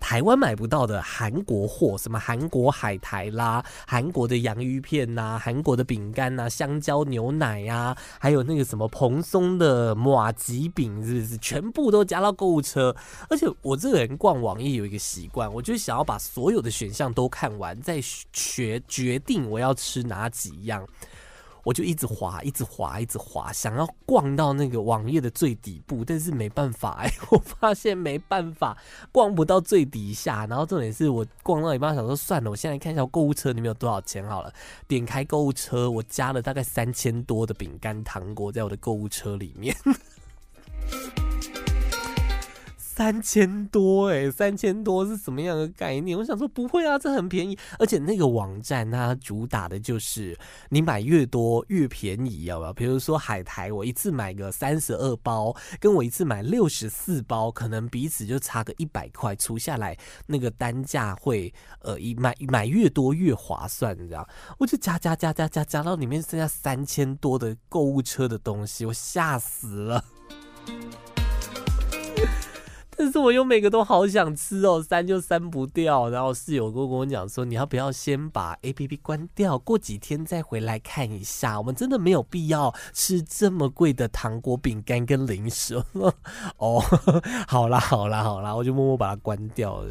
[0.03, 12.95] 台湾买不到的韩国货，什么韩国海苔啦、韩国的洋芋片呐、韩国的饼干呐、香蕉牛奶呀、啊，还有那个什么蓬松的马吉饼，是不是全部都加到购物车？
[13.31, 20.85] 而且我这个人逛网页有一个习惯，我就想要把所有的选项都看完，再决决定我要吃哪几样。
[21.65, 28.77] 我就一直滑，一直滑，一直滑，想要逛到那个网页的最底部，但是没办法哎、 我发现没办法
[29.13, 30.45] 逛不到最底下。
[30.47, 34.53] 然后重点是我逛到一半，想说算了，我现在看一下购物车里面有多少钱好了。
[34.89, 39.77] 点开购物车，我加了大概三千多的饼干糖果在我的购物车里面。
[42.95, 46.17] 三千多哎、三千多是什么样的概念？
[46.17, 52.73] 我想说不会啊，这很便宜，而且那个网站它主打的就是你买越多越便宜，要不要？
[52.75, 61.51] 比如说海苔，我一次买个三十二包，跟我一次买六十四包，可能彼此就差个一百块，除下来那个单价会
[61.81, 64.29] 呃，一买买越多越划算，你知道？
[64.59, 70.05] 我就加加加加加加到里面剩下三千多的购物车的东西，我吓死了。
[73.03, 76.09] 但是我又每个都好想吃哦，删就删不掉。
[76.09, 81.59] 然后室友跟我讲说，你要不要先把 APP 关掉，过几天再回来看一下？
[81.59, 85.83] 我们真的没有必要吃这么贵的糖果、饼干跟零食。
[86.59, 86.81] 哦，
[87.49, 89.91] 好啦，好啦，好啦，我就默默把它关掉了。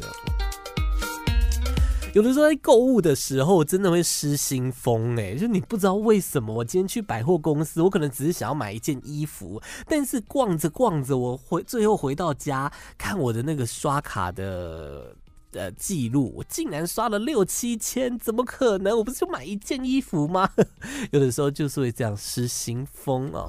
[2.14, 15.16] 有的时候在购物的时候，真的会失心疯哎，就你不知道为什么，我今天去百货公司，我可能只是想要买一件衣服，但是逛着逛着，我回最后回到家看我的那个刷卡的
[15.52, 18.98] 呃记录，我竟然刷了六七千，怎么可能？
[18.98, 20.50] 我不是就买一件衣服吗？
[21.12, 23.48] 有的时候就是会这样失心疯哦。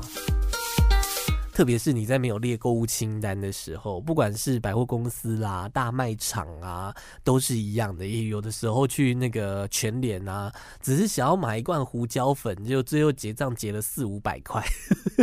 [1.53, 6.93] 特别是你在没有列购物清单的时候，不管是百货公司啦、大卖场啊，
[7.23, 8.07] 都是一样的。
[8.07, 10.51] 也有的时候去那个全联啊，
[10.81, 14.63] 只是想要买一罐胡椒粉，就最后结账结了四五百块，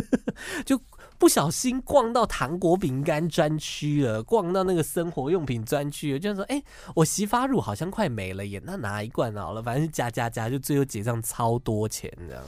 [0.64, 0.80] 就
[1.18, 6.62] 不小心逛到糖果饼干专区了，逛到那个生活用品专区，就说：“哎、
[6.94, 12.44] 我洗发乳好像快没了耶，那拿一罐好了，反正是加加加，就最后结账超多钱这样。”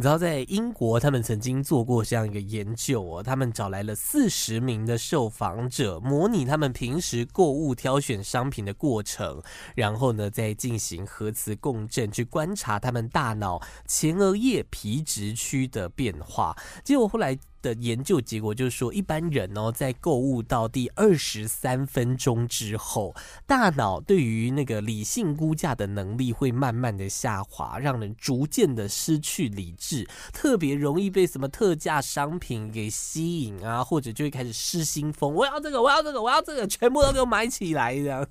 [0.00, 9.42] 你知道，在英国，他们曾经做过这样一个研究哦，他们找来了四十名的受访者，模拟他们平时购物挑选商品的过程，
[9.74, 16.56] 然后呢，再进行核磁共振，去观察他们大脑前额叶皮质区的变化。
[16.82, 17.38] 结果后来。
[17.62, 23.14] 的研究结果就是说，一般人哦，在购物到第二十三分钟之后，
[23.46, 38.26] 大脑对于那个理性估价的能力会慢慢的下滑，让人逐渐的失去理智，特别容易被什么特价商品给吸引啊，或者就会开始失心疯，我要这个，我要这个，我要这个，全部都给我买起来这样。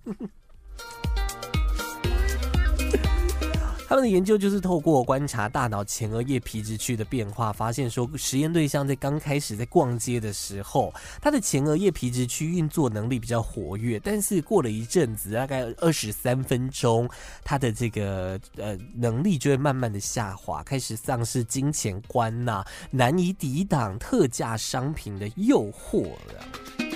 [3.89, 17.09] 他们的研究就是透过观察大脑前额叶皮质区的变化，发现说实验对象在刚开始在逛街的时候，他的前额叶皮质区运作能力比较活跃，但是过了一阵子，大概二十三分钟，
[17.43, 26.88] 他的这个呃能力就会慢慢的下滑，开始丧失金钱观呐、难以抵挡特价商品的诱惑了。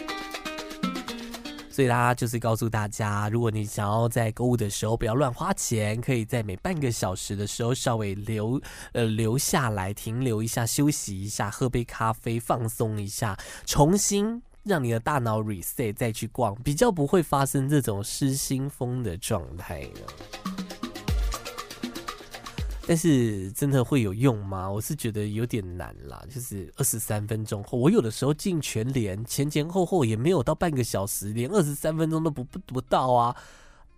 [1.73, 8.61] 所以他就是告诉大家，如果你想要在购物的时候不要乱花钱，可以在每半个小时的时候稍微留
[8.91, 20.72] 呃留下来停留一下，休息一下，喝杯咖啡放松一下，重新让你的大脑 reset 再去逛，比较不会发生这种失心疯的状态了。
[22.85, 24.69] 但是真的会有用吗？
[24.69, 26.21] 我是觉得有点难啦。
[26.29, 33.35] 就是二十三分钟后，我有的时候进全连前前后后也没有到半个小时，连二十三分钟都不不不到啊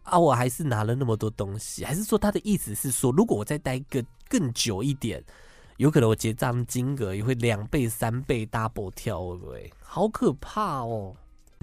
[0.04, 0.20] 啊！
[0.20, 5.24] 我还是拿了那么多东西，还是说他的意思是说，如果我再待个更久一点，
[5.78, 9.74] 有可能我结账金额也会两倍、三倍 double 跳，会不会？
[9.82, 11.16] 好可怕哦！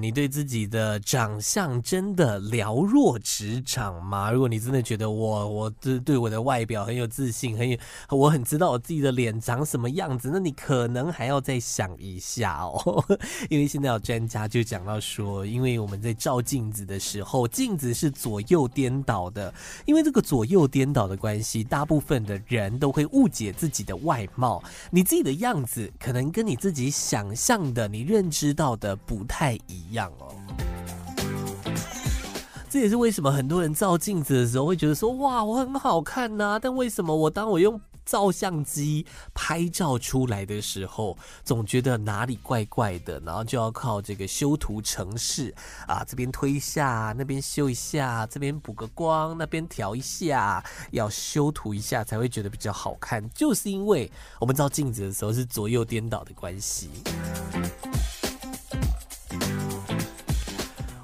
[0.02, 4.32] 你对自己的长相真的了若指掌吗？
[4.32, 7.78] 如果你真的觉得我我对对我的外表很有自信，很有
[8.10, 13.04] 我很知道我自己的脸长什么样子，那你可能还要再想一下哦。
[13.48, 19.54] 因为现在有专家就讲到说，因为我们在照镜子的时候，镜子是左右颠倒的，
[19.86, 29.91] 因为这个左右颠倒的关系，大部分的人都会误解自己的外貌，你自己的样子可能跟你自己想象的、你认知到的不太一样。
[29.92, 30.34] 样哦，
[32.68, 45.54] 这也是为什么很多人照镜子的时候会觉得说，哇，我很好看呐，但为什么我当我用照相机拍照出来的时候，总觉得哪里怪怪的，然后就要靠这个修图程式
[45.86, 56.90] 啊，这边推一下，那边修一下，这边补个光，那边调一下，要修图一下才会觉得比较好看，就是因为我们照镜子的时候是左右颠倒的关系。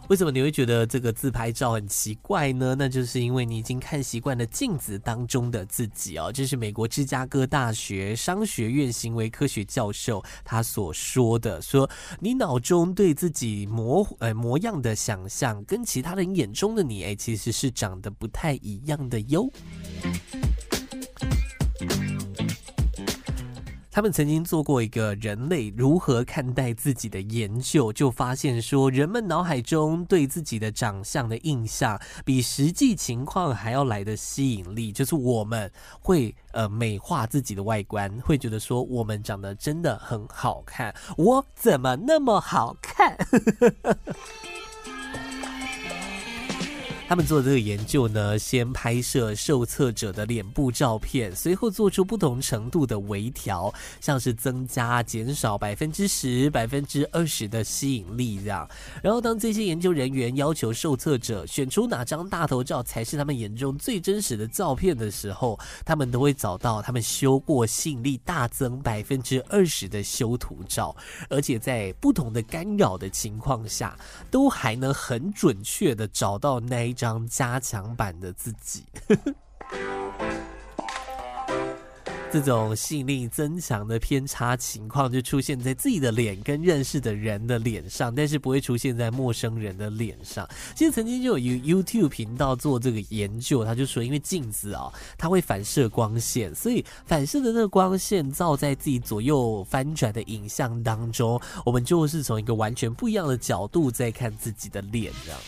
[0.09, 2.75] 为什么你会觉得这个自拍照很奇怪呢？
[2.79, 6.33] 那就是因为你已经看习惯了镜子当中的自己哦。
[6.33, 11.89] 这是美国芝加哥大学商学院行为科学教授他所说的，说
[12.21, 19.47] 你脑中对自己模呃模样的想象，跟其他人眼中的你，哎，其实是长得不太一样的哟。
[23.91, 34.93] 他们曾经做过一个人类如何看待自己的研究，就发现说，人们脑海中对自己的长相的印象，比实际情况还要来的吸引力。
[34.93, 35.70] 就是我们
[36.01, 40.95] 会呃美化自己的外观，会觉得说我们长得真的很好看。
[41.16, 43.16] 我怎么那么好看？
[47.09, 58.69] 他们做这个研究呢，先拍摄受测者的脸部照片，随后做出不同程度的微调，像是增加、减少百分之十、百分之二十的吸引力这样。
[59.03, 70.95] 然后，当这些研究人员要求受测者选出哪张大头照才是他们眼中最真实的照片的时候，他们都会找到他们修过吸引力大增百分之二十的修图照，
[71.31, 73.97] 而且在不同的干扰的情况下，
[74.31, 78.85] 都还能很准确的找到那一张加强版的自己。
[82.31, 90.47] 这种吸引力增强的偏差情况就出现在自己的脸跟认识的人的脸上，但是不会出现在陌生人的脸上。
[90.77, 105.41] 其实曾经就有 YouTube 频道做这个研究，他就说，因为镜子啊，它会反射光线，所以反射的那个光线照在自己左右翻转的影像当中，我们就是从一个完全不一样的角度在看自己的脸，这样。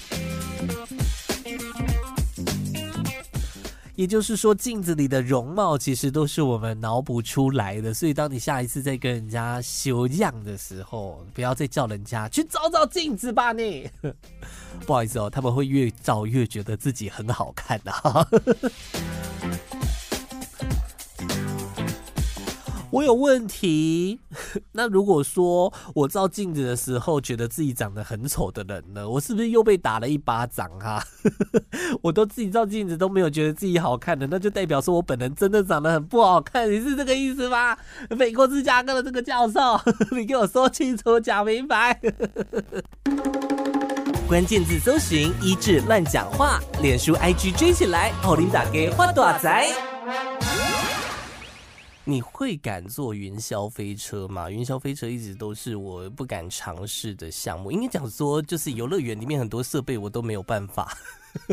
[4.00, 7.92] 也就是说，镜子里的容貌其实都是我们脑补出来的。
[7.92, 13.90] 所以，当你下一次再跟人家修样的时候，不要再叫人家去照照镜子吧你。
[14.86, 17.92] 不好意思哦，他们会越照越觉得自己很好看的。
[22.90, 24.20] 我有问题。
[24.72, 29.08] 那如果说我照镜子的时候觉得自己长得很丑的人呢？
[29.08, 31.02] 我是不是又被打了一巴掌哈？
[32.02, 36.70] 我都自己照镜子都没有觉得自己好看的，那就代表说我本人真的长得很不好看。
[36.70, 37.76] 你是这个意思吗？
[38.10, 39.80] 美国芝加哥的这个教授，
[40.16, 42.00] 你给我说清楚讲明白。
[44.28, 49.66] 关键字搜寻一志乱讲话，脸书 IG 追起来，奥林打给花大仔。
[52.04, 54.50] 你会敢坐云霄飞车吗？
[54.50, 57.70] 云霄飞车一直都是我不敢尝试的项目。
[57.70, 60.96] 应该讲说，就是游乐园里面很多设备我都没有办法，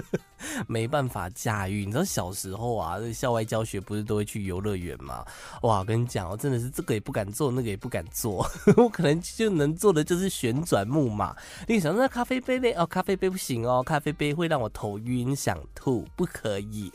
[0.67, 1.85] 没办法驾驭。
[1.85, 5.23] 你知道小时候啊，校外教学不是都会去游乐园吗？
[5.63, 8.49] 哇，跟你讲，我真的是这个也不敢坐，那个也不敢坐。
[8.77, 11.35] 我可能就能做的就是旋转木马。
[11.67, 12.71] 你想那咖啡杯嘞？
[12.71, 16.89] 哦，咖啡杯不行哦，咖啡杯会让我头晕想吐，不可以。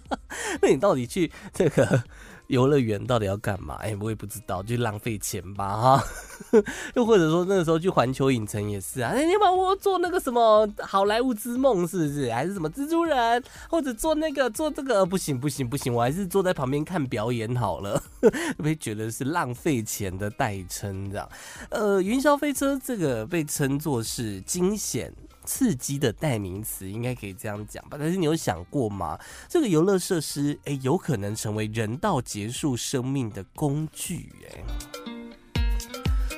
[0.60, 2.02] 那你到底去这个？
[2.48, 3.74] 游乐园到底要干嘛？
[3.76, 6.04] 哎、我也不知道，就浪费钱吧哈。
[6.94, 12.32] 又或者说那个时候去环球影城也是啊，哎、欸，你把我做那个什么好莱坞之梦是不是？
[12.32, 13.42] 还是什么蜘蛛人？
[13.68, 18.02] 或者做那个做这个不行不行不行，我还是坐在旁边看表演好了。
[18.20, 21.28] 会不会觉得是浪费钱的代称这样。
[21.70, 25.12] 呃，云霄飞车这个被称作是惊险。
[25.46, 27.96] 刺激的代名词应该可以这样讲吧？
[27.98, 29.18] 但是你有想过吗？
[29.48, 34.64] 这个游乐设施，诶，有可能成为人道结束生命的工具，诶，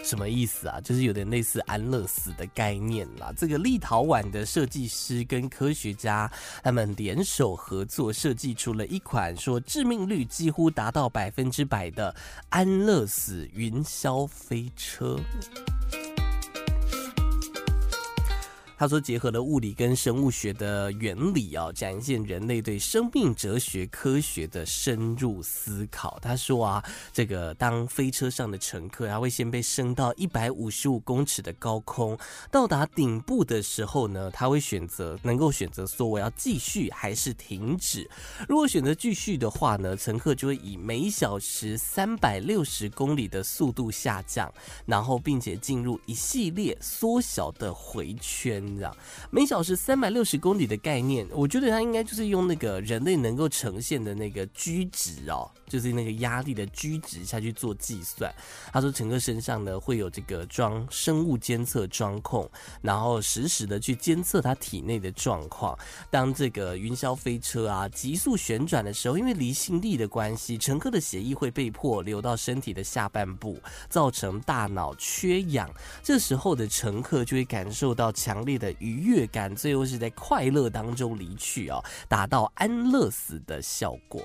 [0.04, 0.80] 什么意思啊？
[0.80, 3.32] 就是有点类似安乐死的概念啦。
[3.36, 6.30] 这个立陶宛的设计师跟科学家
[6.62, 12.14] 他们联手合作，设计出了一款说致命率几乎达到百分之百的
[12.48, 15.18] 安乐死云霄飞车。
[18.78, 26.16] 他说，结合了物理跟生物学的原理啊，展现人类对生命哲学科学的深入思考。
[26.22, 32.16] 他说啊，这个当飞车上的乘客他会先被升到一百五十五公尺的高空，
[32.52, 38.08] 到达顶部的时候呢，他会选择能够选择说我要继续还是停止。
[38.48, 44.48] 如果选择继续的话呢，乘客就会以每小时三百六十公里的速度下降，
[44.86, 48.67] 然后并且进入一系列缩小的回圈。
[48.68, 48.96] 你知道
[49.30, 58.32] 每小时三百六十公里的概念，我觉得它应该就是用那个人类能够呈现的那个居值哦，就是那个压力的居值下去做计算。
[58.72, 62.48] 他说，乘客身上呢会有这个装生物监测装控，
[62.82, 65.78] 然后实时的去监测他体内的状况。
[66.10, 73.58] 当这个云霄飞车啊急速旋转的时候，因为离心力的关系，乘客的血液会被迫流到身体的下半部，
[73.88, 75.70] 造成大脑缺氧。
[76.02, 84.22] 这时候的乘客就会感受到强烈的愉悦感，最后是在快乐当中离去哦，达到安乐死的效果。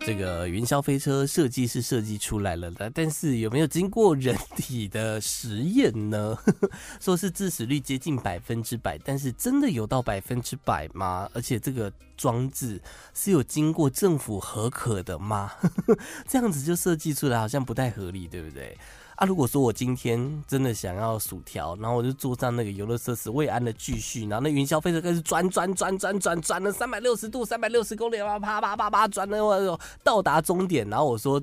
[0.00, 6.38] 这个云霄飞车设计是设计出来了的，但是有没有经过人体的实验呢？
[7.02, 11.28] 说是致死率接近百分之百，但是真的有到百分之百吗？
[11.34, 12.80] 而且这个装置
[13.14, 15.50] 是有经过政府核可的吗？
[16.28, 18.78] 这样子就设计出来好像不太合理，对不对？
[19.16, 31.42] 啊，如果说我今天真的想要薯条，然后我就坐上那个游乐设施，我也按了继续，然后那云霄飞车开始转转转转转转了三百六十度，三百六十公里，啪啪啪啪转了，我到达终点，然后我说，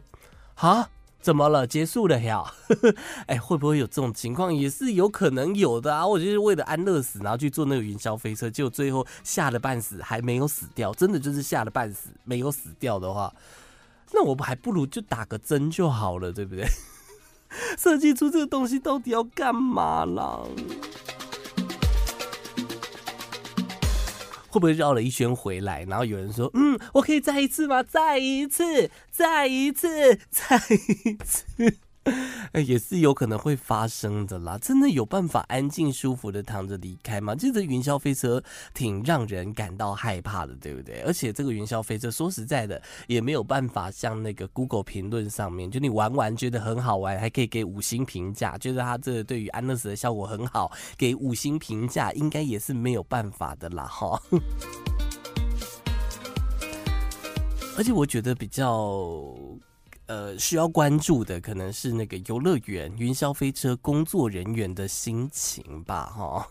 [0.54, 0.88] 啊，
[1.20, 1.66] 怎么了？
[1.66, 2.44] 结束了呀？
[3.26, 4.54] 哎，会不会有这种情况？
[4.54, 6.06] 也是有可能有的啊！
[6.06, 10.94] 我就是为了安乐死，然后去坐那个云霄飞车，结果最后吓得半死，还没有死掉。
[10.94, 13.34] 真的就是吓得半死，没有死掉的话，
[14.12, 16.68] 那我们还不如就打个针就好了，对不对？
[17.78, 20.41] 设计出这个东西到底要干嘛啦？
[24.49, 25.84] 会不会绕了一圈回来？
[25.86, 27.82] 然后有人说：“嗯，我可以再一次吗？
[27.82, 31.78] 再一次，再一次，再一次。”
[32.54, 34.58] 也是有可能会发生的啦。
[34.60, 37.36] 真的有办法安静舒服的躺着离开吗？
[37.36, 38.43] 其实云霄飞车
[38.74, 41.01] 挺让人感到害怕的，对不对？
[41.01, 54.22] 而且这个云霄飞车说实在的，也没有办法像那个 Google 评论上面，就你玩玩觉得很好玩，还可以给五星评价，觉得它这个对于安乐死的效果很好，给五星评价应该也是没有办法的啦，哈。
[57.76, 59.36] 而且我觉得比较。
[60.08, 66.47] 呃，需要关注的可能是那个游乐园云霄飞车工作人员的心情吧，哈。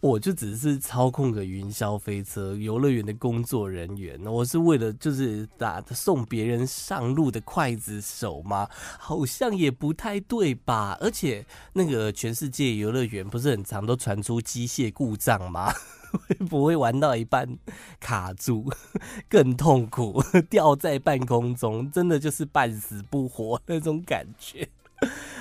[0.00, 8.68] 我就只是操控个云霄飞车，游乐园的工作人员，我是为了就是打送别人上路的刽子手吗？
[8.98, 10.98] 好像也不太对吧。
[11.00, 15.72] 而且那个全世界游乐园不是很常都传出机械故障吗？
[16.18, 17.58] 会 不会玩到一半
[18.00, 18.70] 卡住，
[19.28, 24.68] 更痛苦， 掉在半空中，真的就是半死不活那种感觉，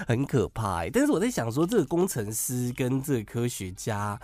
[0.08, 0.90] 很可怕欸。
[0.90, 4.20] 但是我在想说，这个工程师跟这个科学家。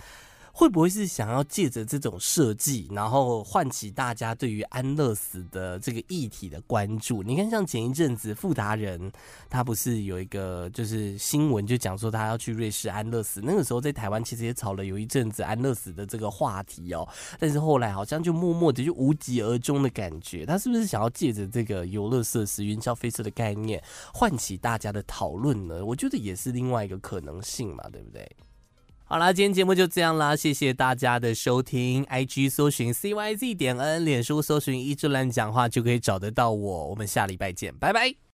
[0.59, 7.23] 会不会是想要借着这种设计，然后唤起大家对于安乐死的这个议题的关注？
[7.23, 9.09] 你看，像前一阵子富达人，
[9.49, 13.39] 他不是有一个就是新闻，就讲说他要去瑞士安乐死。
[13.41, 17.07] 那个时候在台湾其实也炒了有一阵子安乐死的这个话题哦，
[17.39, 20.45] 但是后来好像就默默的就无疾而终的感觉。
[20.45, 23.81] 他是不是想要借着这个游乐设施云霄飞车的概念，
[24.13, 25.85] 唤起大家的讨论呢？
[25.85, 28.29] 我觉得也是另外一个可能性嘛，对不对？
[29.11, 32.05] 好啦，今天节目就这样啦，谢谢大家的收听。
[32.05, 36.89] IG 搜寻 CYZ 点 N，脸书搜寻一枝兰讲话就可以找得到我。
[36.89, 38.19] 我们下礼拜见，拜拜。